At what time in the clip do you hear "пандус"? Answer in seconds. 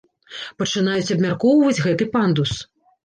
2.17-2.57